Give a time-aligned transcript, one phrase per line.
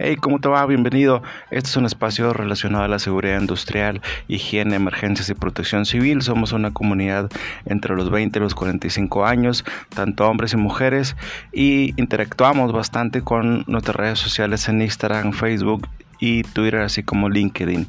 [0.00, 0.64] Hey, ¿cómo te va?
[0.64, 1.24] Bienvenido.
[1.50, 6.22] Este es un espacio relacionado a la seguridad industrial, higiene, emergencias y protección civil.
[6.22, 7.28] Somos una comunidad
[7.66, 11.16] entre los 20 y los 45 años, tanto hombres y mujeres,
[11.52, 15.88] y interactuamos bastante con nuestras redes sociales en Instagram, Facebook
[16.20, 17.88] y Twitter, así como LinkedIn.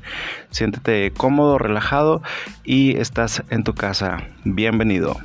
[0.50, 2.23] Siéntete cómodo, relajado
[2.64, 4.23] y estás en tu casa.
[4.46, 5.16] Bienvenido.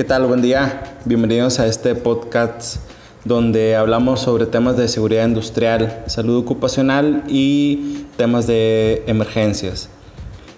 [0.00, 0.24] ¿Qué tal?
[0.24, 0.96] Buen día.
[1.04, 2.76] Bienvenidos a este podcast
[3.26, 9.90] donde hablamos sobre temas de seguridad industrial, salud ocupacional y temas de emergencias.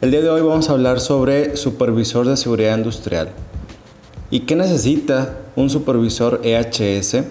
[0.00, 3.30] El día de hoy vamos a hablar sobre supervisor de seguridad industrial.
[4.30, 7.24] ¿Y qué necesita un supervisor EHS?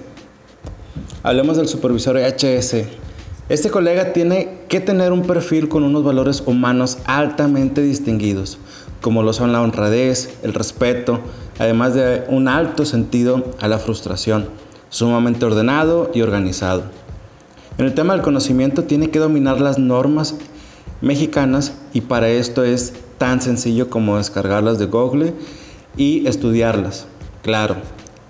[1.24, 2.88] Hablemos del supervisor EHS.
[3.52, 8.58] Este colega tiene que tener un perfil con unos valores humanos altamente distinguidos,
[9.02, 11.20] como lo son la honradez, el respeto,
[11.60, 14.48] además de un alto sentido a la frustración,
[14.88, 16.84] sumamente ordenado y organizado.
[17.78, 20.36] En el tema del conocimiento tiene que dominar las normas
[21.02, 25.34] mexicanas y para esto es tan sencillo como descargarlas de Google
[25.98, 27.06] y estudiarlas.
[27.42, 27.76] Claro,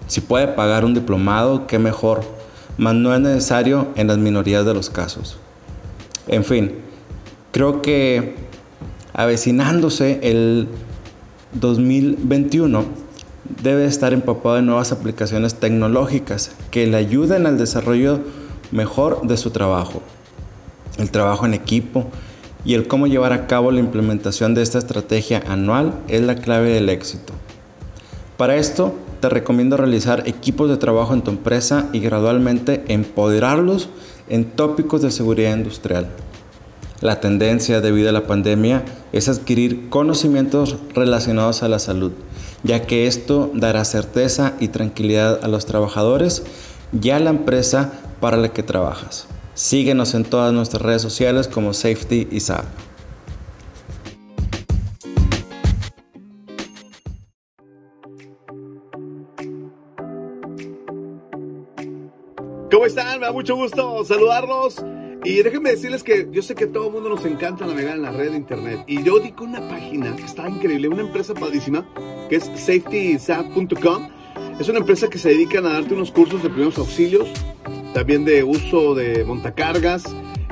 [0.08, 2.22] si puede pagar un diplomado, qué mejor,
[2.82, 5.38] mas no es necesario en las minorías de los casos.
[6.28, 6.72] En fin,
[7.52, 8.34] creo que
[9.14, 10.68] avecinándose el
[11.54, 12.84] 2021,
[13.62, 18.22] debe estar empapado de nuevas aplicaciones tecnológicas que le ayuden al desarrollo
[18.72, 20.02] mejor de su trabajo,
[20.98, 22.08] el trabajo en equipo
[22.66, 26.72] y el cómo llevar a cabo la implementación de esta estrategia anual es la clave
[26.72, 27.34] del éxito.
[28.38, 33.88] Para esto, te recomiendo realizar equipos de trabajo en tu empresa y gradualmente empoderarlos
[34.28, 36.08] en tópicos de seguridad industrial.
[37.02, 42.12] La tendencia debido a la pandemia es adquirir conocimientos relacionados a la salud,
[42.64, 46.44] ya que esto dará certeza y tranquilidad a los trabajadores
[47.00, 49.28] y a la empresa para la que trabajas.
[49.54, 52.40] Síguenos en todas nuestras redes sociales como Safety y
[62.72, 63.20] ¿Cómo están?
[63.20, 64.78] Me da mucho gusto saludarlos.
[65.26, 68.12] Y déjenme decirles que yo sé que todo el mundo nos encanta navegar en la
[68.12, 68.86] red de internet.
[68.88, 71.86] Y yo di con una página que está increíble, una empresa padrísima,
[72.30, 74.10] que es safetysat.com.
[74.58, 77.28] Es una empresa que se dedica a darte unos cursos de primeros auxilios,
[77.94, 80.06] también de uso de montacargas,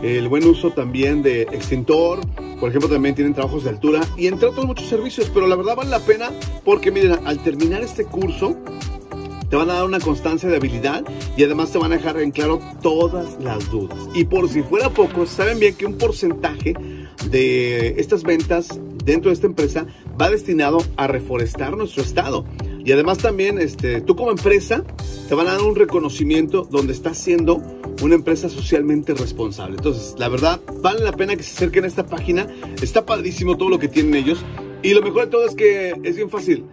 [0.03, 2.19] el buen uso también de extintor.
[2.59, 5.31] Por ejemplo, también tienen trabajos de altura y entre otros muchos servicios.
[5.33, 6.31] Pero la verdad vale la pena
[6.65, 8.57] porque, miren, al terminar este curso,
[9.49, 11.03] te van a dar una constancia de habilidad
[11.35, 13.97] y además te van a dejar en claro todas las dudas.
[14.13, 16.73] Y por si fuera poco, saben bien que un porcentaje
[17.29, 19.87] de estas ventas dentro de esta empresa
[20.19, 22.45] va destinado a reforestar nuestro estado.
[22.85, 24.83] Y además también este, tú como empresa
[25.27, 27.61] te van a dar un reconocimiento donde estás siendo
[28.01, 29.77] una empresa socialmente responsable.
[29.77, 32.47] Entonces, la verdad, vale la pena que se acerquen a esta página.
[32.81, 34.43] Está padrísimo todo lo que tienen ellos.
[34.81, 36.65] Y lo mejor de todo es que es bien fácil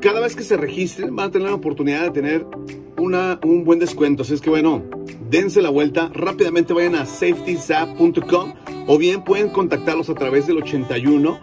[0.00, 2.46] cada vez que se registren van a tener la oportunidad de tener
[2.98, 4.22] una, un buen descuento.
[4.22, 4.82] Así es que bueno,
[5.28, 8.54] dense la vuelta, rápidamente vayan a safetysap.com
[8.86, 11.40] o bien pueden contactarlos a través del 81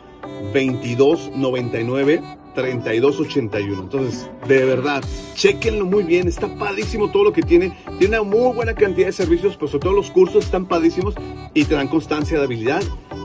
[0.54, 2.22] 22 99
[2.56, 3.84] 32 81.
[3.84, 5.04] Entonces, de verdad,
[5.36, 7.78] chequenlo muy bien, está padísimo todo lo que tiene.
[8.00, 11.14] Tiene una muy buena cantidad de servicios, pero sobre todo los cursos están padísimos
[11.54, 12.82] y te dan constancia de habilidad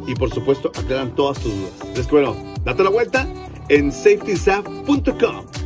[0.07, 2.11] y por supuesto aclaran todas tus dudas.
[2.11, 3.27] Bueno, date la vuelta
[3.69, 5.62] en safetysaf.com.